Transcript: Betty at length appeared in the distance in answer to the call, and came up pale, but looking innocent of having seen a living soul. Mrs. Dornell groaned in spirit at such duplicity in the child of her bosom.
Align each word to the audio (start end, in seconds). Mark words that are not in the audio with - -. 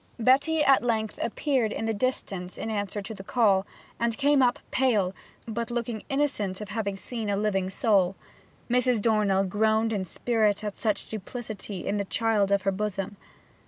Betty 0.17 0.63
at 0.63 0.81
length 0.81 1.19
appeared 1.21 1.71
in 1.71 1.85
the 1.85 1.93
distance 1.93 2.57
in 2.57 2.71
answer 2.71 3.03
to 3.03 3.13
the 3.13 3.23
call, 3.23 3.67
and 3.99 4.17
came 4.17 4.41
up 4.41 4.57
pale, 4.71 5.13
but 5.47 5.69
looking 5.69 6.05
innocent 6.09 6.59
of 6.59 6.69
having 6.69 6.95
seen 6.95 7.29
a 7.29 7.37
living 7.37 7.69
soul. 7.69 8.15
Mrs. 8.67 8.99
Dornell 8.99 9.43
groaned 9.43 9.93
in 9.93 10.03
spirit 10.05 10.63
at 10.63 10.75
such 10.75 11.07
duplicity 11.09 11.85
in 11.85 11.97
the 11.97 12.05
child 12.05 12.51
of 12.51 12.63
her 12.63 12.71
bosom. 12.71 13.17